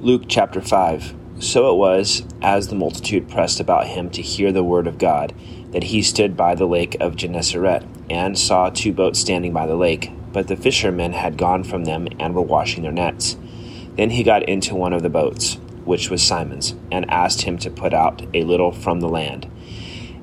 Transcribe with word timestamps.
Luke 0.00 0.24
chapter 0.28 0.60
5. 0.60 1.14
So 1.38 1.72
it 1.72 1.78
was, 1.78 2.22
as 2.42 2.68
the 2.68 2.74
multitude 2.74 3.30
pressed 3.30 3.60
about 3.60 3.86
him 3.86 4.10
to 4.10 4.20
hear 4.20 4.52
the 4.52 4.62
word 4.62 4.86
of 4.86 4.98
God, 4.98 5.34
that 5.70 5.84
he 5.84 6.02
stood 6.02 6.36
by 6.36 6.54
the 6.54 6.66
lake 6.66 6.98
of 7.00 7.16
Gennesaret, 7.16 7.82
and 8.10 8.38
saw 8.38 8.68
two 8.68 8.92
boats 8.92 9.18
standing 9.18 9.54
by 9.54 9.66
the 9.66 9.74
lake, 9.74 10.12
but 10.34 10.48
the 10.48 10.56
fishermen 10.56 11.14
had 11.14 11.38
gone 11.38 11.64
from 11.64 11.84
them 11.84 12.08
and 12.20 12.34
were 12.34 12.42
washing 12.42 12.82
their 12.82 12.92
nets. 12.92 13.38
Then 13.96 14.10
he 14.10 14.22
got 14.22 14.46
into 14.46 14.74
one 14.74 14.92
of 14.92 15.02
the 15.02 15.08
boats, 15.08 15.54
which 15.86 16.10
was 16.10 16.22
Simon's, 16.22 16.74
and 16.92 17.10
asked 17.10 17.42
him 17.42 17.56
to 17.58 17.70
put 17.70 17.94
out 17.94 18.20
a 18.34 18.44
little 18.44 18.72
from 18.72 19.00
the 19.00 19.08
land. 19.08 19.50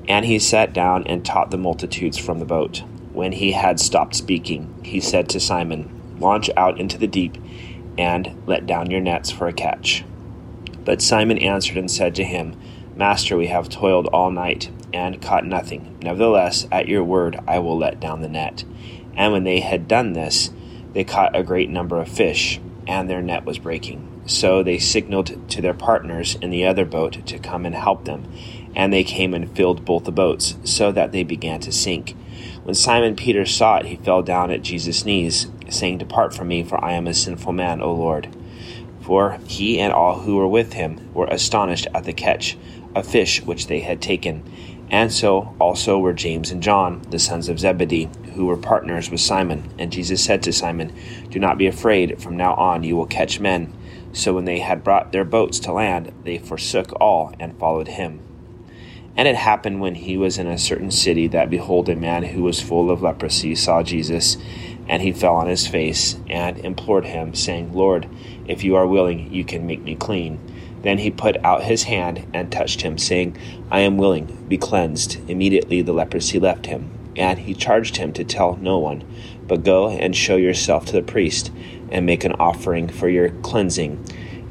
And 0.08 0.24
he 0.24 0.38
sat 0.38 0.72
down 0.72 1.04
and 1.08 1.24
taught 1.24 1.50
the 1.50 1.58
multitudes 1.58 2.16
from 2.16 2.38
the 2.38 2.44
boat. 2.44 2.84
When 3.12 3.32
he 3.32 3.50
had 3.50 3.80
stopped 3.80 4.14
speaking, 4.14 4.72
he 4.84 5.00
said 5.00 5.28
to 5.30 5.40
Simon, 5.40 5.90
Launch 6.20 6.48
out 6.56 6.78
into 6.78 6.96
the 6.96 7.08
deep 7.08 7.36
and 7.98 8.42
let 8.46 8.66
down 8.66 8.90
your 8.90 9.00
nets 9.00 9.30
for 9.30 9.46
a 9.46 9.52
catch. 9.52 10.04
But 10.84 11.00
Simon 11.00 11.38
answered 11.38 11.76
and 11.76 11.90
said 11.90 12.14
to 12.16 12.24
him, 12.24 12.58
Master, 12.96 13.36
we 13.36 13.48
have 13.48 13.68
toiled 13.68 14.06
all 14.08 14.30
night 14.30 14.70
and 14.92 15.20
caught 15.20 15.44
nothing. 15.44 15.98
Nevertheless, 16.02 16.68
at 16.70 16.88
your 16.88 17.02
word, 17.02 17.40
I 17.48 17.58
will 17.58 17.76
let 17.76 17.98
down 17.98 18.20
the 18.20 18.28
net. 18.28 18.64
And 19.16 19.32
when 19.32 19.44
they 19.44 19.60
had 19.60 19.88
done 19.88 20.12
this, 20.12 20.50
they 20.92 21.04
caught 21.04 21.36
a 21.36 21.42
great 21.42 21.68
number 21.68 21.98
of 21.98 22.08
fish, 22.08 22.60
and 22.86 23.10
their 23.10 23.22
net 23.22 23.44
was 23.44 23.58
breaking. 23.58 24.22
So 24.26 24.62
they 24.62 24.78
signaled 24.78 25.50
to 25.50 25.60
their 25.60 25.74
partners 25.74 26.36
in 26.40 26.50
the 26.50 26.64
other 26.64 26.84
boat 26.84 27.26
to 27.26 27.38
come 27.38 27.66
and 27.66 27.74
help 27.74 28.04
them. 28.04 28.30
And 28.76 28.92
they 28.92 29.04
came 29.04 29.34
and 29.34 29.54
filled 29.56 29.84
both 29.84 30.04
the 30.04 30.12
boats, 30.12 30.56
so 30.64 30.92
that 30.92 31.12
they 31.12 31.24
began 31.24 31.60
to 31.60 31.72
sink. 31.72 32.16
When 32.64 32.74
Simon 32.74 33.14
Peter 33.14 33.44
saw 33.44 33.76
it, 33.76 33.86
he 33.86 33.96
fell 33.96 34.22
down 34.22 34.50
at 34.50 34.62
Jesus' 34.62 35.04
knees 35.04 35.48
saying, 35.68 35.98
Depart 35.98 36.34
from 36.34 36.48
me, 36.48 36.62
for 36.62 36.82
I 36.82 36.92
am 36.92 37.06
a 37.06 37.12
sinful 37.12 37.52
man, 37.52 37.82
O 37.82 37.92
Lord. 37.92 38.34
For 39.02 39.38
he 39.46 39.78
and 39.78 39.92
all 39.92 40.20
who 40.20 40.36
were 40.36 40.48
with 40.48 40.72
him 40.72 41.12
were 41.12 41.26
astonished 41.26 41.86
at 41.94 42.04
the 42.04 42.14
catch 42.14 42.56
of 42.94 43.06
fish 43.06 43.42
which 43.42 43.66
they 43.66 43.80
had 43.80 44.00
taken. 44.00 44.42
And 44.90 45.12
so 45.12 45.54
also 45.60 45.98
were 45.98 46.14
James 46.14 46.50
and 46.50 46.62
John, 46.62 47.02
the 47.10 47.18
sons 47.18 47.50
of 47.50 47.60
Zebedee, 47.60 48.08
who 48.32 48.46
were 48.46 48.56
partners 48.56 49.10
with 49.10 49.20
Simon. 49.20 49.68
And 49.78 49.92
Jesus 49.92 50.24
said 50.24 50.42
to 50.44 50.52
Simon, 50.52 50.90
Do 51.28 51.38
not 51.38 51.58
be 51.58 51.66
afraid, 51.66 52.22
from 52.22 52.38
now 52.38 52.54
on 52.54 52.82
you 52.82 52.96
will 52.96 53.04
catch 53.04 53.40
men. 53.40 53.74
So 54.14 54.32
when 54.32 54.46
they 54.46 54.60
had 54.60 54.82
brought 54.82 55.12
their 55.12 55.24
boats 55.26 55.58
to 55.60 55.72
land, 55.72 56.12
they 56.24 56.38
forsook 56.38 56.94
all 56.98 57.34
and 57.38 57.58
followed 57.58 57.88
him. 57.88 58.20
And 59.16 59.28
it 59.28 59.36
happened 59.36 59.80
when 59.80 59.94
he 59.94 60.16
was 60.16 60.38
in 60.38 60.46
a 60.46 60.58
certain 60.58 60.90
city 60.90 61.28
that 61.28 61.50
behold, 61.50 61.88
a 61.88 61.96
man 61.96 62.24
who 62.24 62.42
was 62.42 62.60
full 62.60 62.90
of 62.90 63.02
leprosy 63.02 63.54
saw 63.54 63.82
Jesus 63.82 64.36
and 64.88 65.02
he 65.02 65.12
fell 65.12 65.36
on 65.36 65.46
his 65.46 65.66
face 65.66 66.16
and 66.28 66.58
implored 66.58 67.06
him, 67.06 67.34
saying, 67.34 67.72
Lord, 67.72 68.08
if 68.46 68.62
you 68.64 68.76
are 68.76 68.86
willing, 68.86 69.32
you 69.32 69.44
can 69.44 69.66
make 69.66 69.82
me 69.82 69.94
clean. 69.94 70.38
Then 70.82 70.98
he 70.98 71.10
put 71.10 71.42
out 71.42 71.64
his 71.64 71.84
hand 71.84 72.26
and 72.34 72.52
touched 72.52 72.82
him, 72.82 72.98
saying, 72.98 73.38
I 73.70 73.80
am 73.80 73.96
willing, 73.96 74.44
be 74.48 74.58
cleansed. 74.58 75.18
Immediately 75.30 75.80
the 75.82 75.94
leprosy 75.94 76.38
left 76.38 76.66
him. 76.66 76.90
And 77.16 77.38
he 77.38 77.54
charged 77.54 77.96
him 77.96 78.12
to 78.14 78.24
tell 78.24 78.56
no 78.56 78.78
one, 78.78 79.04
but 79.46 79.64
go 79.64 79.88
and 79.88 80.14
show 80.14 80.36
yourself 80.36 80.84
to 80.86 80.92
the 80.92 81.02
priest, 81.02 81.50
and 81.90 82.04
make 82.04 82.24
an 82.24 82.32
offering 82.32 82.88
for 82.88 83.08
your 83.08 83.30
cleansing 83.30 84.04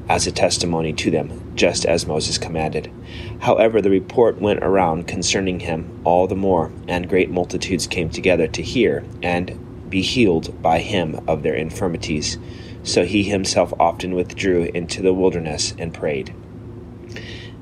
as 0.10 0.28
a 0.28 0.32
testimony 0.32 0.94
to 0.94 1.12
them, 1.12 1.56
just 1.56 1.86
as 1.86 2.06
Moses 2.06 2.38
commanded. 2.38 2.92
However, 3.40 3.82
the 3.82 3.90
report 3.90 4.42
went 4.42 4.64
around 4.64 5.08
concerning 5.08 5.62
him 5.62 6.02
all 6.04 6.28
the 6.28 6.36
more, 6.36 6.72
and 6.88 7.10
great 7.10 7.30
multitudes 7.30 7.88
came 7.88 8.10
together 8.10 8.48
to 8.48 8.62
hear 8.62 9.04
and 9.22 9.90
be 9.90 10.02
healed 10.02 10.62
by 10.62 10.80
him 10.80 11.20
of 11.28 11.44
their 11.44 11.56
infirmities. 11.56 12.38
So 12.84 13.06
he 13.06 13.24
himself 13.24 13.74
often 13.80 14.16
withdrew 14.16 14.72
into 14.74 15.02
the 15.02 15.14
wilderness 15.14 15.74
and 15.78 15.94
prayed. 15.94 16.34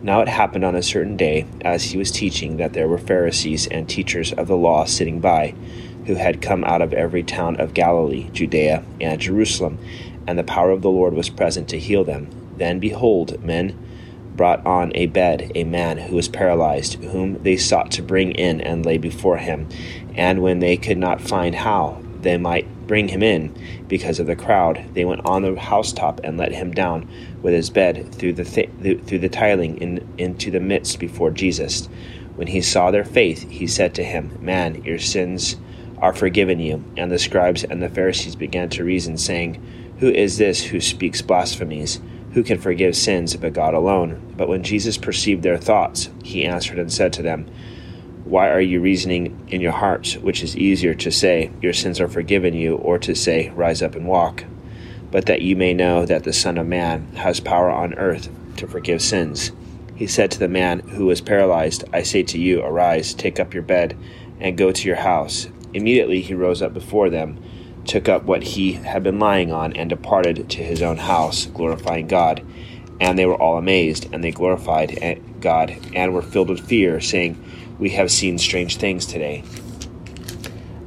Now 0.02 0.22
it 0.22 0.28
happened 0.28 0.64
on 0.64 0.76
a 0.76 0.82
certain 0.82 1.16
day, 1.16 1.46
as 1.62 1.84
he 1.84 1.98
was 1.98 2.10
teaching, 2.10 2.58
that 2.58 2.74
there 2.74 2.88
were 2.88 2.98
Pharisees 2.98 3.68
and 3.68 3.88
teachers 3.88 4.34
of 4.34 4.48
the 4.48 4.58
law 4.58 4.86
sitting 4.86 5.20
by, 5.20 5.54
who 6.08 6.16
had 6.16 6.42
come 6.42 6.64
out 6.64 6.82
of 6.82 6.94
every 6.94 7.22
town 7.22 7.60
of 7.60 7.76
Galilee, 7.76 8.30
Judea, 8.32 8.84
and 9.00 9.22
Jerusalem, 9.22 9.78
and 10.28 10.38
the 10.38 10.44
power 10.44 10.72
of 10.72 10.82
the 10.82 10.90
Lord 10.90 11.14
was 11.14 11.30
present 11.30 11.70
to 11.70 11.80
heal 11.80 12.04
them. 12.04 12.30
Then 12.58 12.80
behold, 12.80 13.44
men 13.44 13.78
brought 14.36 14.66
on 14.66 14.92
a 14.96 15.08
bed 15.08 15.52
a 15.56 15.64
man 15.64 15.98
who 15.98 16.16
was 16.16 16.28
paralyzed, 16.28 17.04
whom 17.04 17.42
they 17.44 17.58
sought 17.58 17.92
to 17.92 18.02
bring 18.02 18.32
in 18.32 18.62
and 18.62 18.86
lay 18.86 18.98
before 18.98 19.38
him. 19.38 19.68
And 20.16 20.42
when 20.42 20.60
they 20.60 20.78
could 20.78 20.98
not 20.98 21.22
find 21.22 21.54
how, 21.56 22.02
they 22.22 22.38
might 22.38 22.88
bring 22.88 23.08
him 23.08 23.24
in 23.24 23.56
because 23.88 24.20
of 24.20 24.28
the 24.28 24.36
crowd. 24.36 24.84
They 24.94 25.06
went 25.06 25.26
on 25.26 25.42
the 25.42 25.60
housetop 25.60 26.22
and 26.24 26.38
let 26.38 26.52
him 26.52 26.72
down 26.72 27.10
with 27.42 27.54
his 27.54 27.70
bed 27.70 28.14
through 28.14 28.34
the 28.34 28.44
th- 28.44 28.70
through 29.06 29.20
the 29.20 29.30
tiling 29.30 29.78
in, 29.78 30.08
into 30.18 30.52
the 30.52 30.60
midst 30.60 31.00
before 31.00 31.32
Jesus. 31.32 31.88
When 32.36 32.48
he 32.48 32.62
saw 32.62 32.92
their 32.92 33.04
faith, 33.04 33.50
he 33.50 33.68
said 33.68 33.94
to 33.96 34.04
him, 34.04 34.38
"Man, 34.40 34.84
your 34.84 35.00
sins 35.00 35.58
are 35.98 36.14
forgiven 36.14 36.60
you." 36.60 36.84
And 36.96 37.12
the 37.12 37.20
scribes 37.20 37.64
and 37.64 37.82
the 37.82 37.90
Pharisees 37.90 38.36
began 38.36 38.70
to 38.70 38.84
reason, 38.84 39.18
saying, 39.18 39.62
"Who 40.02 40.10
is 40.10 40.38
this 40.38 40.66
who 40.66 40.82
speaks 40.82 41.22
blasphemies?" 41.22 42.00
Who 42.34 42.44
can 42.44 42.60
forgive 42.60 42.96
sins 42.96 43.36
but 43.36 43.52
God 43.52 43.74
alone? 43.74 44.22
But 44.38 44.48
when 44.48 44.64
Jesus 44.64 44.98
perceived 44.98 45.44
their 45.44 45.58
thoughts, 45.58 46.10
he 46.24 46.46
answered 46.46 46.80
and 46.80 46.90
said 46.90 47.12
to 47.14 47.22
them, 47.22 47.46
why 48.32 48.50
are 48.50 48.62
you 48.62 48.80
reasoning 48.80 49.46
in 49.50 49.60
your 49.60 49.74
hearts, 49.74 50.16
which 50.16 50.42
is 50.42 50.56
easier 50.56 50.94
to 50.94 51.12
say, 51.12 51.52
Your 51.62 51.74
sins 51.74 52.00
are 52.00 52.08
forgiven 52.08 52.54
you, 52.54 52.76
or 52.76 52.98
to 53.00 53.14
say, 53.14 53.50
Rise 53.50 53.82
up 53.82 53.94
and 53.94 54.08
walk? 54.08 54.46
But 55.12 55.26
that 55.26 55.42
you 55.42 55.58
may 55.58 55.74
know 55.74 56.06
that 56.06 56.24
the 56.24 56.32
Son 56.32 56.58
of 56.58 56.66
Man 56.66 57.12
has 57.16 57.42
power 57.42 57.70
on 57.70 57.94
earth 57.96 58.30
to 58.56 58.68
forgive 58.68 59.02
sins. 59.02 59.52
He 59.96 60.08
said 60.08 60.32
to 60.32 60.40
the 60.40 60.48
man 60.48 60.80
who 60.80 61.08
was 61.08 61.20
paralyzed, 61.20 61.84
I 61.92 62.04
say 62.04 62.24
to 62.24 62.40
you, 62.40 62.62
Arise, 62.62 63.14
take 63.14 63.38
up 63.38 63.54
your 63.54 63.64
bed, 63.64 63.98
and 64.40 64.58
go 64.58 64.72
to 64.72 64.88
your 64.88 64.96
house. 64.96 65.50
Immediately 65.74 66.22
he 66.22 66.34
rose 66.34 66.62
up 66.62 66.74
before 66.74 67.10
them, 67.10 67.38
took 67.86 68.10
up 68.10 68.24
what 68.24 68.44
he 68.44 68.74
had 68.74 69.04
been 69.04 69.20
lying 69.20 69.52
on, 69.52 69.74
and 69.74 69.90
departed 69.90 70.50
to 70.50 70.64
his 70.64 70.82
own 70.82 70.98
house, 70.98 71.46
glorifying 71.48 72.08
God. 72.08 72.46
And 73.00 73.18
they 73.18 73.26
were 73.26 73.42
all 73.42 73.58
amazed, 73.58 74.08
and 74.14 74.24
they 74.24 74.32
glorified 74.32 74.98
eh, 75.02 75.16
God, 75.40 75.76
and 75.96 76.14
were 76.14 76.22
filled 76.22 76.50
with 76.50 76.68
fear, 76.68 77.00
saying, 77.02 77.44
we 77.82 77.90
have 77.90 78.12
seen 78.12 78.38
strange 78.38 78.78
things 78.78 79.08
today. 79.08 79.44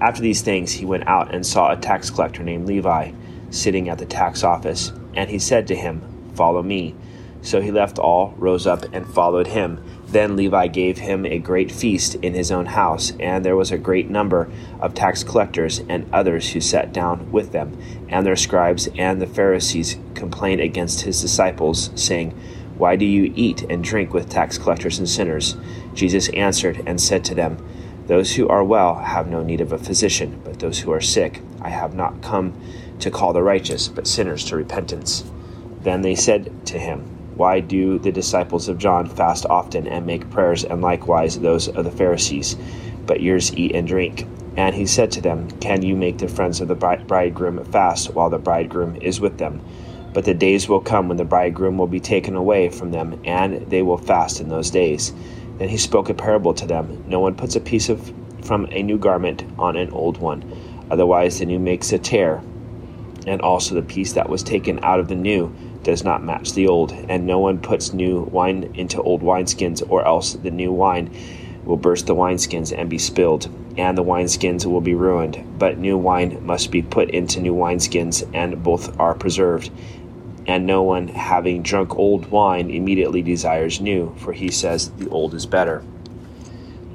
After 0.01 0.23
these 0.23 0.43
things, 0.43 0.71
he 0.71 0.85
went 0.85 1.09
out 1.09 1.35
and 1.35 1.45
saw 1.45 1.73
a 1.73 1.77
tax 1.77 2.09
collector 2.09 2.45
named 2.45 2.69
Levi 2.69 3.11
sitting 3.51 3.89
at 3.89 3.99
the 3.99 4.07
tax 4.07 4.45
office, 4.45 4.93
and 5.15 5.29
he 5.29 5.41
said 5.41 5.67
to 5.67 5.75
him, 5.75 6.03
Follow 6.35 6.63
me. 6.63 6.95
So 7.45 7.61
he 7.61 7.71
left 7.71 8.01
all, 8.01 8.35
rose 8.37 8.67
up, 8.67 8.85
and 8.93 9.07
followed 9.07 9.47
him. 9.47 9.81
Then 10.09 10.35
Levi 10.35 10.67
gave 10.67 10.99
him 10.99 11.25
a 11.25 11.39
great 11.39 11.71
feast 11.71 12.17
in 12.17 12.35
his 12.35 12.51
own 12.51 12.67
house, 12.67 13.13
and 13.21 13.45
there 13.45 13.55
was 13.55 13.71
a 13.71 13.79
great 13.79 14.11
number 14.11 14.51
of 14.81 14.95
tax 14.95 15.23
collectors 15.23 15.81
and 15.89 16.13
others 16.13 16.51
who 16.51 16.61
sat 16.61 16.93
down 16.93 17.31
with 17.31 17.53
them. 17.53 17.79
And 18.09 18.27
their 18.27 18.35
scribes 18.35 18.89
and 18.97 19.21
the 19.21 19.27
Pharisees 19.27 19.99
complained 20.15 20.61
against 20.61 21.03
his 21.03 21.21
disciples, 21.21 21.91
saying, 21.95 22.35
why 22.77 22.97
do 22.97 23.05
you 23.05 23.33
eat 23.37 23.63
and 23.71 23.85
drink 23.85 24.13
with 24.13 24.29
tax 24.29 24.59
collectors 24.59 24.99
and 24.99 25.09
sinners? 25.09 25.57
Jesus 25.95 26.29
answered 26.31 26.83
and 26.87 27.01
said 27.01 27.25
to 27.27 27.35
them, 27.35 27.65
Those 28.09 28.35
who 28.35 28.49
are 28.49 28.65
well 28.65 28.97
have 28.97 29.29
no 29.29 29.45
need 29.45 29.61
of 29.61 29.73
a 29.73 29.79
physician, 29.79 30.41
but 30.45 30.59
those 30.59 30.81
who 30.81 30.91
are 30.91 31.01
sick. 31.01 31.41
I 31.63 31.69
have 31.69 31.95
not 31.95 32.21
come 32.21 32.53
to 32.99 33.13
call 33.13 33.33
the 33.33 33.45
righteous, 33.45 33.87
but 33.87 34.09
sinners 34.09 34.45
to 34.47 34.57
repentance. 34.57 35.25
Then 35.83 36.03
they 36.03 36.17
said 36.17 36.67
to 36.67 36.79
him, 36.79 37.14
Why 37.37 37.59
do 37.59 37.99
the 37.99 38.13
disciples 38.13 38.69
of 38.69 38.79
John 38.79 39.07
fast 39.07 39.45
often 39.47 39.89
and 39.89 40.07
make 40.07 40.31
prayers, 40.31 40.65
and 40.65 40.81
likewise 40.81 41.39
those 41.39 41.69
of 41.69 41.85
the 41.85 41.91
Pharisees, 41.91 42.57
but 43.07 43.21
yours 43.21 43.57
eat 43.57 43.75
and 43.75 43.89
drink? 43.89 44.27
And 44.57 44.75
he 44.75 44.87
said 44.87 45.11
to 45.13 45.21
them, 45.21 45.51
Can 45.59 45.83
you 45.83 45.97
make 45.97 46.19
the 46.19 46.29
friends 46.29 46.61
of 46.61 46.69
the 46.69 46.77
bridegroom 46.77 47.65
fast 47.65 48.15
while 48.15 48.31
the 48.31 48.39
bridegroom 48.39 48.97
is 48.97 49.21
with 49.21 49.39
them? 49.39 49.61
But 50.13 50.25
the 50.27 50.35
days 50.35 50.69
will 50.69 50.81
come 50.81 51.09
when 51.09 51.17
the 51.17 51.25
bridegroom 51.25 51.77
will 51.77 51.89
be 51.89 51.99
taken 51.99 52.37
away 52.37 52.69
from 52.69 52.93
them, 52.93 53.21
and 53.25 53.69
they 53.69 53.83
will 53.83 53.99
fast 53.99 54.41
in 54.41 54.49
those 54.49 54.71
days. 54.71 55.13
Then 55.59 55.69
he 55.69 55.77
spoke 55.77 56.09
a 56.09 56.15
parable 56.15 56.55
to 56.55 56.67
them 56.67 57.03
No 57.09 57.19
one 57.19 57.35
puts 57.35 57.57
a 57.57 57.61
piece 57.61 57.89
of 57.89 58.13
from 58.43 58.69
a 58.71 58.83
new 58.83 58.99
garment 58.99 59.43
on 59.59 59.77
an 59.77 59.91
old 59.91 60.19
one, 60.19 60.45
otherwise 60.91 61.39
the 61.39 61.47
new 61.47 61.59
makes 61.59 61.93
a 61.93 61.99
tear, 61.99 62.43
and 63.27 63.41
also 63.41 63.75
the 63.75 63.83
piece 63.83 64.13
that 64.13 64.29
was 64.29 64.43
taken 64.43 64.79
out 64.85 65.01
of 65.01 65.09
the 65.09 65.15
new 65.17 65.53
does 65.85 66.03
not 66.03 66.25
match 66.25 66.55
the 66.55 66.67
old. 66.67 66.93
And 67.09 67.27
no 67.27 67.39
one 67.39 67.59
puts 67.59 67.93
new 67.93 68.23
wine 68.23 68.73
into 68.75 69.01
old 69.01 69.23
wineskins, 69.23 69.83
or 69.89 70.07
else 70.07 70.33
the 70.33 70.51
new 70.51 70.73
wine 70.73 71.15
will 71.65 71.77
burst 71.77 72.07
the 72.07 72.15
wineskins 72.15 72.77
and 72.77 72.91
be 72.91 72.99
spilled, 72.99 73.49
and 73.79 73.97
the 73.97 74.05
wineskins 74.05 74.67
will 74.67 74.81
be 74.81 74.95
ruined. 74.95 75.45
But 75.59 75.79
new 75.79 75.97
wine 75.97 76.45
must 76.45 76.71
be 76.71 76.83
put 76.83 77.11
into 77.11 77.41
new 77.41 77.55
wineskins, 77.55 78.29
and 78.35 78.63
both 78.63 78.99
are 78.99 79.15
preserved 79.15 79.71
and 80.47 80.67
no 80.67 80.83
one 80.83 81.09
having 81.09 81.63
drunk 81.63 81.97
old 81.97 82.31
wine 82.31 82.71
immediately 82.71 83.23
desires 83.23 83.81
new, 83.81 84.15
for 84.19 84.33
he 84.33 84.51
says 84.51 84.91
the 84.91 85.09
old 85.09 85.35
is 85.35 85.47
better. 85.47 85.83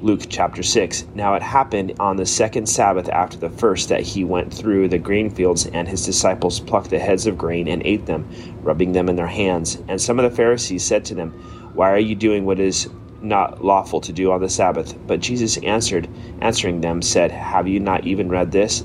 Luke 0.02 0.22
chapter 0.30 0.62
6. 0.62 1.08
Now 1.14 1.34
it 1.34 1.42
happened 1.42 1.92
on 2.00 2.16
the 2.16 2.24
second 2.24 2.66
Sabbath 2.66 3.10
after 3.10 3.36
the 3.36 3.50
first 3.50 3.90
that 3.90 4.00
he 4.00 4.24
went 4.24 4.52
through 4.52 4.88
the 4.88 4.98
grain 4.98 5.28
fields, 5.28 5.66
and 5.66 5.86
his 5.86 6.06
disciples 6.06 6.58
plucked 6.58 6.88
the 6.88 6.98
heads 6.98 7.26
of 7.26 7.36
grain 7.36 7.68
and 7.68 7.82
ate 7.84 8.06
them, 8.06 8.26
rubbing 8.62 8.92
them 8.92 9.10
in 9.10 9.16
their 9.16 9.26
hands. 9.26 9.76
And 9.88 10.00
some 10.00 10.18
of 10.18 10.22
the 10.22 10.34
Pharisees 10.34 10.84
said 10.84 11.04
to 11.06 11.14
them, 11.14 11.32
Why 11.74 11.90
are 11.90 11.98
you 11.98 12.14
doing 12.14 12.46
what 12.46 12.60
is 12.60 12.88
not 13.20 13.62
lawful 13.62 14.00
to 14.00 14.12
do 14.12 14.32
on 14.32 14.40
the 14.40 14.48
Sabbath? 14.48 14.96
But 15.06 15.20
Jesus 15.20 15.58
answered, 15.58 16.08
answering 16.40 16.80
them, 16.80 17.02
said, 17.02 17.30
Have 17.30 17.68
you 17.68 17.78
not 17.78 18.06
even 18.06 18.30
read 18.30 18.52
this? 18.52 18.80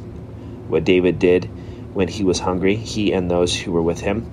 What 0.67 0.83
David 0.83 1.17
did 1.17 1.45
when 1.93 2.09
he 2.09 2.25
was 2.25 2.39
hungry, 2.39 2.75
he 2.75 3.13
and 3.13 3.31
those 3.31 3.57
who 3.57 3.71
were 3.71 3.81
with 3.81 4.01
him, 4.01 4.29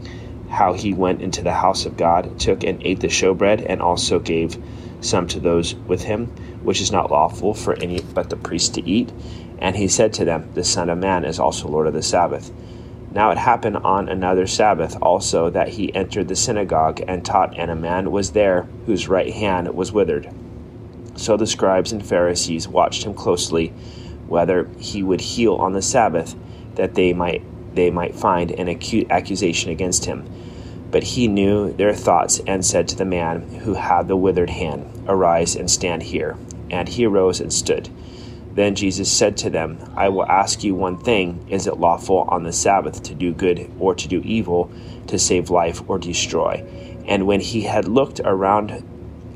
how 0.49 0.73
he 0.73 0.94
went 0.94 1.23
into 1.23 1.43
the 1.43 1.52
house 1.52 1.87
of 1.87 1.96
God, 1.96 2.40
took 2.40 2.64
and 2.64 2.84
ate 2.84 2.99
the 2.99 3.06
showbread, 3.06 3.64
and 3.69 3.81
also 3.81 4.19
gave 4.19 4.58
some 5.02 5.26
to 5.28 5.40
those 5.40 5.75
with 5.75 6.02
him, 6.02 6.26
which 6.62 6.81
is 6.81 6.93
not 6.93 7.10
lawful 7.10 7.54
for 7.54 7.75
any 7.75 8.00
but 8.00 8.31
the 8.31 8.37
priest 8.37 8.75
to 8.75 8.88
eat. 8.88 9.12
And 9.58 9.76
he 9.76 9.88
said 9.88 10.12
to 10.14 10.25
them, 10.25 10.50
The 10.54 10.64
Son 10.64 10.88
of 10.88 10.99
Man 10.99 11.25
is 11.25 11.38
also 11.38 11.69
Lord 11.69 11.87
of 11.87 11.94
the 11.94 12.02
Sabbath. 12.02 12.50
Now 13.12 13.31
it 13.31 13.38
happened 13.38 13.76
on 13.76 14.08
another 14.08 14.46
Sabbath 14.46 14.96
also 15.02 15.50
that 15.50 15.69
he 15.69 15.94
entered 15.94 16.28
the 16.28 16.37
synagogue 16.37 17.02
and 17.06 17.25
taught, 17.25 17.58
and 17.58 17.70
a 17.70 17.76
man 17.76 18.10
was 18.10 18.31
there 18.31 18.62
whose 18.87 19.08
right 19.08 19.32
hand 19.32 19.75
was 19.75 19.93
withered. 19.93 20.32
So 21.16 21.37
the 21.37 21.46
scribes 21.46 21.93
and 21.93 22.05
Pharisees 22.05 22.66
watched 22.66 23.05
him 23.05 23.12
closely, 23.12 23.69
whether 24.28 24.69
he 24.78 25.02
would 25.02 25.20
heal 25.20 25.56
on 25.56 25.75
the 25.75 25.82
Sabbath, 25.82 26.34
that 26.76 26.94
they 26.94 27.12
might 27.12 27.43
they 27.75 27.90
might 27.90 28.14
find 28.14 28.50
an 28.50 28.69
acute 28.69 29.10
accusation 29.10 29.70
against 29.70 30.05
him. 30.05 30.25
But 30.93 31.03
he 31.03 31.27
knew 31.27 31.73
their 31.73 31.94
thoughts 31.94 32.41
and 32.47 32.65
said 32.65 32.87
to 32.89 32.97
the 32.97 33.06
man 33.06 33.49
who 33.65 33.75
had 33.75 34.06
the 34.06 34.17
withered 34.17 34.50
hand, 34.50 35.05
Arise 35.09 35.56
and 35.56 35.69
stand 35.69 36.03
here. 36.05 36.37
And 36.71 36.89
he 36.89 37.06
arose 37.06 37.41
and 37.41 37.53
stood. 37.53 37.89
Then 38.55 38.75
Jesus 38.75 39.11
said 39.11 39.39
to 39.39 39.50
them, 39.50 39.79
I 39.97 40.11
will 40.11 40.27
ask 40.27 40.62
you 40.62 40.75
one 40.75 40.99
thing 40.99 41.47
Is 41.49 41.67
it 41.67 41.79
lawful 41.79 42.29
on 42.29 42.43
the 42.44 42.53
Sabbath 42.53 43.03
to 43.05 43.15
do 43.15 43.33
good 43.33 43.71
or 43.79 43.94
to 43.94 44.06
do 44.06 44.21
evil, 44.23 44.71
to 45.06 45.19
save 45.19 45.49
life 45.49 45.83
or 45.89 45.99
destroy? 45.99 46.65
And 47.06 47.27
when 47.27 47.41
he 47.41 47.62
had 47.62 47.89
looked 47.89 48.21
around 48.21 48.85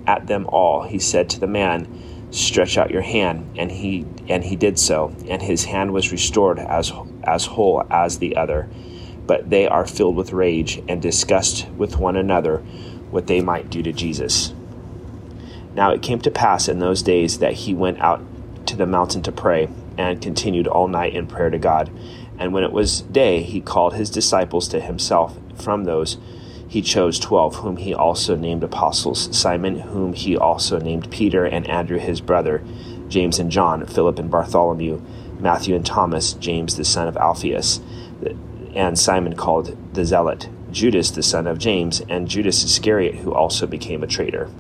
at 0.06 0.26
them 0.26 0.47
all, 0.47 0.82
he 0.82 0.99
said 0.99 1.31
to 1.31 1.41
the 1.41 1.47
man, 1.47 1.88
Stretch 2.31 2.76
out 2.76 2.91
your 2.91 3.03
hand. 3.03 3.50
And 3.56 3.73
he 3.73 4.05
and 4.29 4.44
he 4.44 4.56
did 4.56 4.79
so, 4.79 5.14
and 5.29 5.41
his 5.41 5.64
hand 5.64 5.93
was 5.93 6.12
restored 6.12 6.58
as 6.58 6.93
as 7.25 7.47
whole 7.47 7.82
as 7.91 8.19
the 8.19 8.37
other. 8.37 8.69
But 9.26 9.50
they 9.50 9.67
are 9.67 9.87
filled 9.87 10.17
with 10.17 10.32
rage 10.32 10.82
and 10.88 11.02
discussed 11.02 11.69
with 11.70 11.99
one 11.99 12.17
another 12.17 12.58
what 13.11 13.26
they 13.26 13.40
might 13.40 13.70
do 13.70 13.82
to 13.82 13.93
Jesus. 13.93 14.55
Now 15.75 15.90
it 15.90 16.02
came 16.02 16.20
to 16.20 16.31
pass 16.31 16.69
in 16.69 16.78
those 16.78 17.02
days 17.02 17.38
that 17.38 17.52
he 17.52 17.75
went 17.75 18.00
out 18.00 18.23
to 18.67 18.76
the 18.76 18.87
mountain 18.87 19.23
to 19.23 19.32
pray, 19.32 19.69
and 19.99 20.20
continued 20.20 20.67
all 20.67 20.88
night 20.88 21.14
in 21.14 21.26
prayer 21.26 21.50
to 21.50 21.58
God. 21.58 21.90
And 22.38 22.52
when 22.52 22.64
it 22.64 22.73
was 22.73 23.02
day, 23.02 23.43
he 23.43 23.61
called 23.61 23.94
his 23.94 24.11
disciples 24.11 24.69
to 24.69 24.81
himself. 24.81 25.38
From 25.55 25.84
those 25.84 26.19
he 26.69 26.82
chose 26.82 27.19
twelve, 27.19 27.56
whom 27.56 27.76
he 27.76 27.94
also 27.94 28.37
named 28.37 28.64
apostles 28.64 29.34
Simon, 29.37 29.79
whom 29.81 30.12
he 30.12 30.37
also 30.37 30.79
named 30.79 31.11
Peter, 31.11 31.44
and 31.44 31.69
Andrew 31.69 31.99
his 31.99 32.20
brother, 32.20 32.62
James 33.08 33.38
and 33.38 33.50
John, 33.50 33.87
Philip 33.87 34.19
and 34.19 34.31
Bartholomew, 34.31 35.00
Matthew 35.38 35.76
and 35.76 35.87
Thomas, 35.87 36.32
James 36.34 36.76
the 36.76 36.84
son 36.84 37.06
of 37.08 37.17
Alphaeus, 37.17 37.81
and 38.76 38.99
Simon 38.99 39.34
called 39.34 39.94
the 39.94 40.05
Zealot, 40.05 40.49
Judas 40.70 41.11
the 41.11 41.23
son 41.23 41.46
of 41.46 41.58
James, 41.58 42.02
and 42.08 42.28
Judas 42.28 42.62
Iscariot, 42.62 43.17
who 43.17 43.34
also 43.34 43.67
became 43.67 44.02
a 44.02 44.06
traitor. 44.06 44.50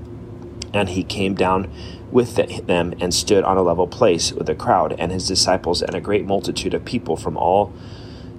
And 0.72 0.88
he 0.88 1.04
came 1.04 1.34
down 1.34 1.70
with 2.10 2.36
them 2.66 2.94
and 2.98 3.12
stood 3.12 3.44
on 3.44 3.58
a 3.58 3.62
level 3.62 3.86
place 3.86 4.32
with 4.32 4.46
the 4.46 4.54
crowd 4.54 4.94
and 4.98 5.12
his 5.12 5.28
disciples 5.28 5.82
and 5.82 5.94
a 5.94 6.00
great 6.00 6.24
multitude 6.24 6.72
of 6.72 6.84
people 6.84 7.16
from 7.16 7.36
all 7.36 7.72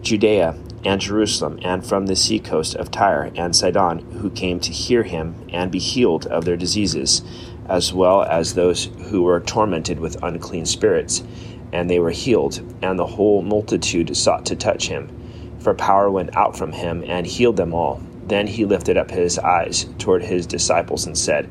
Judea 0.02 0.56
and 0.84 1.02
Jerusalem 1.02 1.60
and 1.64 1.86
from 1.86 2.06
the 2.06 2.16
seacoast 2.16 2.76
of 2.76 2.90
Tyre 2.90 3.32
and 3.36 3.56
Sidon 3.56 4.00
who 4.14 4.30
came 4.30 4.60
to 4.62 4.72
hear 4.72 5.04
him 5.04 5.36
and 5.52 5.72
be 5.72 5.80
healed 5.80 6.26
of 6.28 6.46
their 6.46 6.58
diseases, 6.58 7.22
as 7.68 7.94
well 7.94 8.24
as 8.24 8.54
those 8.54 8.86
who 9.10 9.24
were 9.24 9.40
tormented 9.40 10.00
with 10.00 10.24
unclean 10.24 10.66
spirits. 10.66 11.24
And 11.74 11.90
they 11.90 12.00
were 12.00 12.12
healed, 12.12 12.62
and 12.82 12.98
the 12.98 13.06
whole 13.06 13.42
multitude 13.42 14.16
sought 14.16 14.46
to 14.46 14.56
touch 14.56 14.88
him. 14.88 15.10
For 15.60 15.74
power 15.74 16.10
went 16.10 16.36
out 16.36 16.58
from 16.58 16.72
him 16.72 17.04
and 17.08 17.26
healed 17.26 17.58
them 17.58 17.74
all. 17.74 18.02
Then 18.28 18.48
he 18.48 18.66
lifted 18.66 18.98
up 18.98 19.10
his 19.10 19.40
eyes 19.40 19.86
toward 19.98 20.24
his 20.24 20.46
disciples 20.46 21.06
and 21.06 21.18
said, 21.18 21.50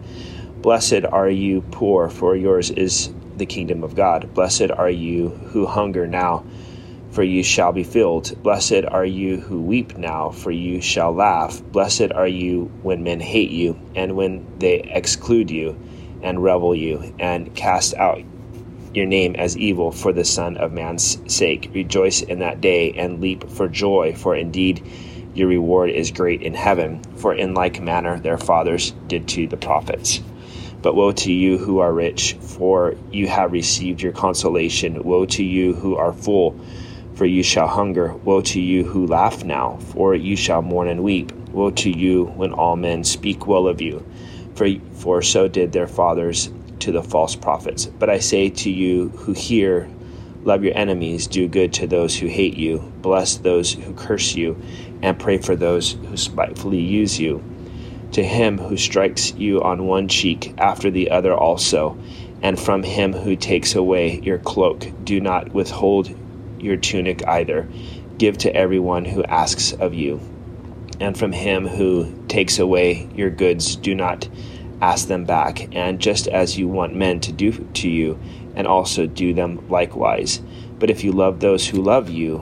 Blessed 0.63 1.05
are 1.05 1.29
you 1.29 1.63
poor, 1.71 2.09
for 2.09 2.37
yours 2.37 2.71
is 2.71 3.13
the 3.37 3.47
kingdom 3.47 3.83
of 3.83 3.95
God. 3.95 4.35
Blessed 4.35 4.71
are 4.71 4.91
you 4.91 5.29
who 5.29 5.67
hunger 5.67 6.07
now, 6.07 6.45
for 7.11 7.23
you 7.23 7.43
shall 7.43 7.73
be 7.73 7.85
filled. 7.85 8.43
Blessed 8.43 8.85
are 8.89 9.05
you 9.05 9.41
who 9.41 9.61
weep 9.63 9.97
now, 9.97 10.31
for 10.31 10.51
you 10.51 10.81
shall 10.81 11.13
laugh. 11.13 11.63
Blessed 11.73 12.13
are 12.13 12.29
you 12.29 12.71
when 12.83 13.03
men 13.03 13.21
hate 13.21 13.51
you, 13.51 13.79
and 13.95 14.17
when 14.17 14.47
they 14.59 14.81
exclude 14.81 15.51
you, 15.51 15.79
and 16.23 16.43
revel 16.43 16.75
you, 16.75 17.15
and 17.19 17.55
cast 17.55 17.95
out 17.95 18.21
your 18.97 19.07
name 19.07 19.37
as 19.37 19.59
evil 19.59 19.93
for 19.93 20.13
the 20.13 20.25
Son 20.25 20.57
of 20.57 20.73
Man's 20.73 21.19
sake. 21.33 21.71
Rejoice 21.75 22.23
in 22.23 22.39
that 22.39 22.63
day, 22.63 22.93
and 22.93 23.21
leap 23.21 23.49
for 23.51 23.69
joy, 23.69 24.15
for 24.15 24.35
indeed 24.35 24.83
your 25.35 25.49
reward 25.49 25.91
is 25.91 26.11
great 26.11 26.41
in 26.41 26.55
heaven, 26.55 27.03
for 27.17 27.35
in 27.35 27.53
like 27.53 27.83
manner 27.83 28.19
their 28.19 28.39
fathers 28.39 28.93
did 29.07 29.29
to 29.29 29.47
the 29.47 29.57
prophets. 29.59 30.23
But 30.81 30.97
woe 30.97 31.13
to 31.13 31.33
you 31.33 31.59
who 31.59 31.81
are 31.81 31.93
rich, 31.93 32.35
for 32.41 32.95
you 33.13 33.29
have 33.29 33.53
received 33.53 34.01
your 34.01 34.13
consolation. 34.13 35.03
Woe 35.03 35.27
to 35.27 35.45
you 35.45 35.75
who 35.75 35.97
are 35.97 36.15
full, 36.15 36.59
for 37.15 37.27
you 37.27 37.43
shall 37.43 37.69
hunger. 37.69 38.15
Woe 38.15 38.41
to 38.43 38.61
you 38.61 38.85
who 38.85 39.07
laugh 39.07 39.45
now, 39.45 39.77
for 39.93 40.15
you 40.15 40.37
shall 40.37 40.63
mourn 40.63 40.89
and 40.89 41.03
weep. 41.03 41.33
Woe 41.51 41.71
to 41.73 41.91
you 41.91 42.27
when 42.37 42.53
all 42.53 42.77
men 42.77 43.05
speak 43.05 43.47
well 43.47 43.69
of 43.69 43.83
you, 43.83 44.07
for, 44.55 44.69
for 44.95 45.21
so 45.21 45.49
did 45.49 45.73
their 45.73 45.89
fathers 45.89 46.51
to 46.81 46.93
the 46.93 47.03
false 47.03 47.37
prophets. 47.37 47.87
But 47.87 48.11
I 48.11 48.19
say 48.19 48.51
to 48.51 48.71
you 48.71 49.09
who 49.11 49.33
hear, 49.33 49.91
Love 50.45 50.63
your 50.63 50.77
enemies, 50.77 51.27
do 51.27 51.49
good 51.49 51.73
to 51.73 51.89
those 51.89 52.17
who 52.17 52.29
hate 52.29 52.57
you, 52.57 52.93
bless 53.03 53.37
those 53.37 53.73
who 53.73 53.93
curse 53.95 54.37
you, 54.37 54.61
and 55.03 55.19
pray 55.19 55.39
for 55.39 55.57
those 55.57 55.93
who 55.93 56.17
spitefully 56.17 56.81
use 56.81 57.19
you 57.19 57.43
to 58.13 58.25
him 58.25 58.57
who 58.57 58.77
strikes 58.77 59.35
you 59.35 59.63
on 59.63 59.87
one 59.87 60.09
cheek, 60.09 60.55
after 60.59 60.91
the 60.91 61.11
other 61.11 61.35
also, 61.35 61.99
and 62.43 62.59
from 62.59 62.83
him 62.83 63.13
who 63.13 63.37
takes 63.37 63.75
away 63.75 64.21
your 64.21 64.39
cloak, 64.39 64.91
do 65.05 65.21
not 65.21 65.53
withhold 65.53 66.15
your 66.59 66.77
tunic 66.77 67.27
either. 67.27 67.69
Give 68.17 68.39
to 68.39 68.55
everyone 68.55 69.05
who 69.05 69.23
asks 69.25 69.73
of 69.73 69.93
you. 69.93 70.21
And 70.99 71.17
from 71.17 71.33
him 71.33 71.67
who 71.67 72.25
takes 72.29 72.59
away 72.59 73.07
your 73.15 73.29
goods, 73.29 73.77
do 73.77 73.95
not 73.95 74.27
ask 74.81 75.09
them 75.09 75.25
back. 75.25 75.75
And 75.75 76.01
just 76.01 76.29
as 76.29 76.59
you 76.59 76.69
want 76.69 76.95
men 76.95 77.21
to 77.21 77.33
do 77.33 77.53
to 77.53 77.89
you, 77.89 78.19
and 78.57 78.67
also 78.67 79.07
do 79.07 79.35
them 79.35 79.69
likewise. 79.69 80.41
But 80.79 80.91
if 80.91 81.05
you 81.05 81.13
love 81.13 81.41
those 81.41 81.69
who 81.69 81.83
love 81.83 82.09
you, 82.09 82.39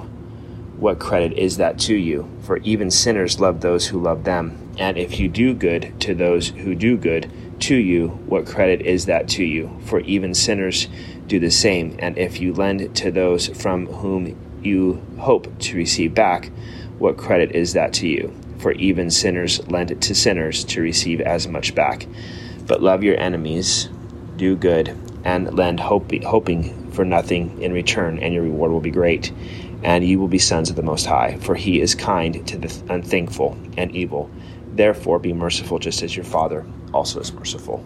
what 0.78 0.98
credit 0.98 1.36
is 1.36 1.56
that 1.58 1.78
to 1.80 1.94
you? 1.94 2.28
For 2.42 2.58
even 2.58 2.90
sinners 2.90 3.40
love 3.40 3.60
those 3.60 3.88
who 3.88 4.00
love 4.00 4.24
them. 4.24 4.72
And 4.78 4.96
if 4.96 5.18
you 5.18 5.28
do 5.28 5.54
good 5.54 6.00
to 6.00 6.14
those 6.14 6.48
who 6.48 6.74
do 6.74 6.96
good 6.96 7.30
to 7.60 7.76
you, 7.76 8.08
what 8.26 8.46
credit 8.46 8.82
is 8.82 9.06
that 9.06 9.28
to 9.30 9.44
you? 9.44 9.76
For 9.84 10.00
even 10.00 10.34
sinners 10.34 10.88
do 11.26 11.38
the 11.38 11.50
same. 11.50 11.96
And 11.98 12.18
if 12.18 12.40
you 12.40 12.52
lend 12.52 12.94
to 12.96 13.10
those 13.10 13.48
from 13.48 13.86
whom 13.86 14.36
you 14.62 15.02
hope 15.18 15.58
to 15.60 15.76
receive 15.76 16.14
back, 16.14 16.50
what 16.98 17.16
credit 17.16 17.52
is 17.52 17.72
that 17.74 17.92
to 17.94 18.08
you? 18.08 18.34
For 18.64 18.72
even 18.72 19.10
sinners 19.10 19.60
lend 19.68 20.00
to 20.00 20.14
sinners 20.14 20.64
to 20.64 20.80
receive 20.80 21.20
as 21.20 21.46
much 21.46 21.74
back. 21.74 22.06
But 22.66 22.82
love 22.82 23.04
your 23.04 23.20
enemies, 23.20 23.90
do 24.38 24.56
good, 24.56 24.96
and 25.22 25.54
lend 25.54 25.80
hope, 25.80 26.10
hoping 26.22 26.90
for 26.90 27.04
nothing 27.04 27.60
in 27.60 27.74
return, 27.74 28.18
and 28.20 28.32
your 28.32 28.42
reward 28.42 28.72
will 28.72 28.80
be 28.80 28.90
great. 28.90 29.34
And 29.82 30.02
you 30.02 30.18
will 30.18 30.28
be 30.28 30.38
sons 30.38 30.70
of 30.70 30.76
the 30.76 30.82
Most 30.82 31.04
High, 31.04 31.36
for 31.42 31.54
he 31.54 31.78
is 31.78 31.94
kind 31.94 32.48
to 32.48 32.56
the 32.56 32.82
unthankful 32.88 33.54
and 33.76 33.94
evil. 33.94 34.30
Therefore, 34.72 35.18
be 35.18 35.34
merciful 35.34 35.78
just 35.78 36.02
as 36.02 36.16
your 36.16 36.24
Father 36.24 36.64
also 36.94 37.20
is 37.20 37.34
merciful. 37.34 37.84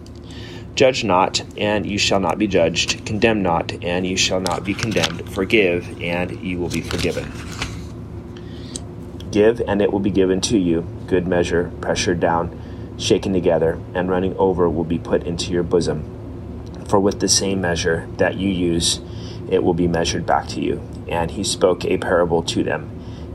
Judge 0.75 1.03
not, 1.03 1.43
and 1.57 1.85
you 1.85 1.97
shall 1.97 2.21
not 2.21 2.37
be 2.37 2.47
judged. 2.47 3.05
Condemn 3.05 3.43
not, 3.43 3.83
and 3.83 4.07
you 4.07 4.15
shall 4.15 4.39
not 4.39 4.63
be 4.63 4.73
condemned. 4.73 5.29
Forgive, 5.29 6.01
and 6.01 6.41
you 6.41 6.57
will 6.57 6.69
be 6.69 6.79
forgiven. 6.79 7.29
Give, 9.31 9.61
and 9.67 9.81
it 9.81 9.91
will 9.91 9.99
be 9.99 10.11
given 10.11 10.41
to 10.41 10.57
you. 10.57 10.81
Good 11.07 11.27
measure, 11.27 11.71
pressured 11.81 12.19
down, 12.19 12.95
shaken 12.97 13.33
together, 13.33 13.79
and 13.93 14.09
running 14.09 14.35
over 14.37 14.69
will 14.69 14.83
be 14.83 14.99
put 14.99 15.23
into 15.23 15.51
your 15.51 15.63
bosom. 15.63 16.03
For 16.87 16.99
with 16.99 17.19
the 17.19 17.29
same 17.29 17.61
measure 17.61 18.07
that 18.17 18.35
you 18.35 18.49
use, 18.49 18.99
it 19.49 19.63
will 19.63 19.73
be 19.73 19.87
measured 19.87 20.25
back 20.25 20.47
to 20.49 20.61
you. 20.61 20.81
And 21.07 21.31
he 21.31 21.43
spoke 21.43 21.85
a 21.85 21.97
parable 21.97 22.43
to 22.43 22.63
them. 22.63 22.89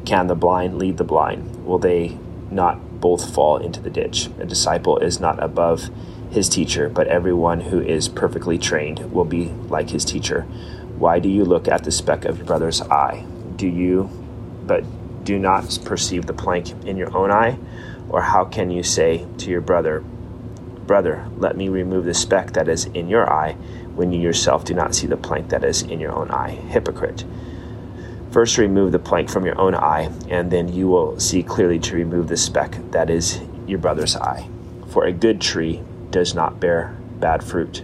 Can 0.04 0.26
the 0.26 0.34
blind 0.34 0.78
lead 0.78 0.96
the 0.96 1.04
blind? 1.04 1.64
Will 1.64 1.78
they 1.78 2.18
not 2.50 3.00
both 3.00 3.34
fall 3.34 3.58
into 3.58 3.80
the 3.80 3.90
ditch. 3.90 4.30
A 4.38 4.46
disciple 4.46 4.98
is 4.98 5.20
not 5.20 5.42
above 5.42 5.90
his 6.30 6.48
teacher, 6.48 6.88
but 6.88 7.06
everyone 7.06 7.60
who 7.60 7.80
is 7.80 8.08
perfectly 8.08 8.56
trained 8.56 9.12
will 9.12 9.24
be 9.24 9.46
like 9.68 9.90
his 9.90 10.04
teacher. 10.04 10.42
Why 10.96 11.18
do 11.18 11.28
you 11.28 11.44
look 11.44 11.68
at 11.68 11.84
the 11.84 11.92
speck 11.92 12.24
of 12.24 12.38
your 12.38 12.46
brother's 12.46 12.80
eye? 12.80 13.26
Do 13.56 13.66
you, 13.66 14.08
but 14.66 14.84
do 15.24 15.38
not 15.38 15.78
perceive 15.84 16.26
the 16.26 16.32
plank 16.32 16.70
in 16.86 16.96
your 16.96 17.14
own 17.16 17.30
eye? 17.30 17.58
Or 18.08 18.22
how 18.22 18.44
can 18.44 18.70
you 18.70 18.82
say 18.82 19.26
to 19.38 19.50
your 19.50 19.60
brother, 19.60 20.04
Brother, 20.86 21.26
let 21.38 21.56
me 21.56 21.68
remove 21.68 22.04
the 22.04 22.12
speck 22.12 22.52
that 22.52 22.68
is 22.68 22.84
in 22.84 23.08
your 23.08 23.32
eye, 23.32 23.52
when 23.94 24.12
you 24.12 24.20
yourself 24.20 24.64
do 24.64 24.74
not 24.74 24.94
see 24.94 25.06
the 25.06 25.16
plank 25.16 25.48
that 25.48 25.64
is 25.64 25.80
in 25.82 25.98
your 25.98 26.12
own 26.12 26.30
eye? 26.30 26.50
Hypocrite. 26.50 27.24
First, 28.30 28.58
remove 28.58 28.92
the 28.92 28.98
plank 28.98 29.30
from 29.30 29.46
your 29.46 29.58
own 29.58 29.74
eye, 29.74 30.10
and 30.28 30.50
then 30.50 30.68
you 30.68 30.88
will 30.88 31.18
see 31.18 31.42
clearly 31.42 31.78
to 31.78 31.96
remove 31.96 32.28
the 32.28 32.36
speck 32.36 32.76
that 32.90 33.08
is 33.08 33.40
your 33.66 33.78
brother's 33.78 34.16
eye. 34.16 34.48
For 34.88 35.06
a 35.06 35.12
good 35.12 35.40
tree 35.40 35.82
does 36.10 36.34
not 36.34 36.60
bear 36.60 36.96
bad 37.18 37.42
fruit, 37.42 37.82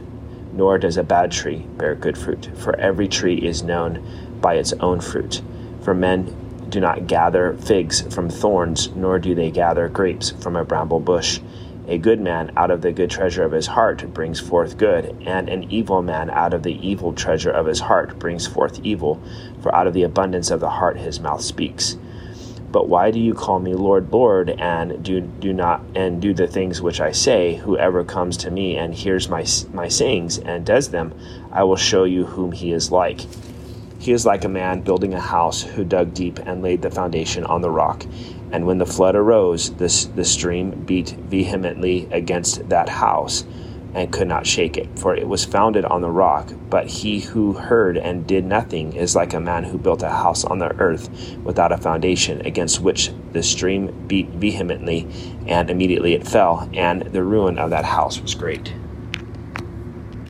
nor 0.52 0.76
does 0.76 0.96
a 0.96 1.02
bad 1.02 1.30
tree 1.30 1.66
bear 1.78 1.94
good 1.94 2.18
fruit. 2.18 2.50
For 2.56 2.76
every 2.76 3.08
tree 3.08 3.36
is 3.36 3.62
known 3.62 4.38
by 4.40 4.54
its 4.54 4.72
own 4.74 5.00
fruit. 5.00 5.40
For 5.82 5.94
men 5.94 6.34
do 6.70 6.80
not 6.80 7.06
gather 7.06 7.54
figs 7.54 8.02
from 8.14 8.30
thorns, 8.30 8.88
nor 8.94 9.18
do 9.18 9.34
they 9.34 9.50
gather 9.50 9.88
grapes 9.88 10.30
from 10.30 10.56
a 10.56 10.64
bramble 10.64 11.00
bush. 11.00 11.40
A 11.88 11.98
good 11.98 12.20
man 12.20 12.52
out 12.56 12.70
of 12.70 12.82
the 12.82 12.92
good 12.92 13.10
treasure 13.10 13.42
of 13.42 13.50
his 13.50 13.66
heart 13.66 14.14
brings 14.14 14.38
forth 14.38 14.78
good, 14.78 15.16
and 15.26 15.48
an 15.48 15.72
evil 15.72 16.02
man 16.02 16.30
out 16.30 16.54
of 16.54 16.62
the 16.62 16.78
evil 16.86 17.12
treasure 17.12 17.50
of 17.50 17.66
his 17.66 17.80
heart 17.80 18.18
brings 18.18 18.46
forth 18.46 18.80
evil, 18.84 19.20
for 19.60 19.74
out 19.74 19.88
of 19.88 19.94
the 19.94 20.04
abundance 20.04 20.50
of 20.52 20.60
the 20.60 20.70
heart 20.70 20.96
his 20.96 21.18
mouth 21.18 21.42
speaks. 21.42 21.96
But 22.70 22.88
why 22.88 23.10
do 23.10 23.18
you 23.18 23.34
call 23.34 23.58
me 23.58 23.74
Lord, 23.74 24.12
Lord, 24.12 24.50
and 24.50 25.02
do 25.02 25.20
do 25.20 25.52
not 25.52 25.82
and 25.96 26.22
do 26.22 26.32
the 26.32 26.46
things 26.46 26.80
which 26.80 27.00
I 27.00 27.10
say? 27.10 27.56
Whoever 27.56 28.04
comes 28.04 28.36
to 28.38 28.50
me 28.50 28.76
and 28.76 28.94
hears 28.94 29.28
my 29.28 29.44
my 29.72 29.88
sayings 29.88 30.38
and 30.38 30.64
does 30.64 30.90
them, 30.90 31.12
I 31.50 31.64
will 31.64 31.76
show 31.76 32.04
you 32.04 32.26
whom 32.26 32.52
he 32.52 32.72
is 32.72 32.92
like. 32.92 33.22
He 34.00 34.12
is 34.12 34.24
like 34.24 34.44
a 34.44 34.48
man 34.48 34.80
building 34.80 35.12
a 35.12 35.20
house 35.20 35.60
who 35.60 35.84
dug 35.84 36.14
deep 36.14 36.38
and 36.46 36.62
laid 36.62 36.80
the 36.80 36.90
foundation 36.90 37.44
on 37.44 37.60
the 37.60 37.70
rock. 37.70 38.06
And 38.50 38.66
when 38.66 38.78
the 38.78 38.86
flood 38.86 39.14
arose, 39.14 39.74
the 39.74 40.24
stream 40.24 40.70
beat 40.86 41.10
vehemently 41.10 42.08
against 42.10 42.66
that 42.70 42.88
house 42.88 43.44
and 43.92 44.10
could 44.10 44.26
not 44.26 44.46
shake 44.46 44.78
it, 44.78 44.98
for 44.98 45.14
it 45.14 45.28
was 45.28 45.44
founded 45.44 45.84
on 45.84 46.00
the 46.00 46.10
rock. 46.10 46.50
But 46.70 46.86
he 46.86 47.20
who 47.20 47.52
heard 47.52 47.98
and 47.98 48.26
did 48.26 48.46
nothing 48.46 48.94
is 48.94 49.14
like 49.14 49.34
a 49.34 49.40
man 49.40 49.64
who 49.64 49.76
built 49.76 50.02
a 50.02 50.08
house 50.08 50.44
on 50.44 50.60
the 50.60 50.74
earth 50.78 51.36
without 51.44 51.70
a 51.70 51.76
foundation, 51.76 52.40
against 52.46 52.80
which 52.80 53.12
the 53.32 53.42
stream 53.42 54.06
beat 54.06 54.28
vehemently, 54.28 55.06
and 55.46 55.68
immediately 55.68 56.14
it 56.14 56.26
fell, 56.26 56.70
and 56.72 57.02
the 57.02 57.22
ruin 57.22 57.58
of 57.58 57.68
that 57.68 57.84
house 57.84 58.18
was 58.22 58.34
great. 58.34 58.72